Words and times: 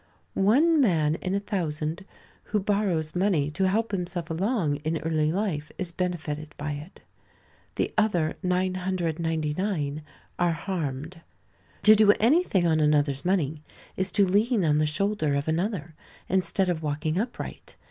One 0.33 0.81
man 0.81 1.13
in 1.21 1.35
a 1.35 1.39
thousand 1.39 2.05
who 2.45 2.59
borrows 2.59 3.13
money 3.15 3.51
to 3.51 3.67
help 3.67 3.91
himself 3.91 4.31
along 4.31 4.77
in 4.77 4.97
early 4.97 5.31
life 5.31 5.71
is 5.77 5.91
benefited 5.91 6.55
by 6.57 6.71
it. 6.71 7.01
The 7.75 7.93
other 7.99 8.35
999 8.41 10.01
are 10.39 10.51
harmed. 10.53 11.21
To 11.83 11.93
do 11.93 12.13
anything 12.13 12.65
on 12.65 12.79
another's 12.79 13.23
money 13.23 13.61
is 13.95 14.11
to 14.13 14.25
lean 14.25 14.65
on 14.65 14.79
the 14.79 14.87
shoulder 14.87 15.35
of 15.35 15.47
another 15.47 15.93
instead 16.27 16.67
of 16.67 16.81
walking 16.81 17.19
upright. 17.19 17.75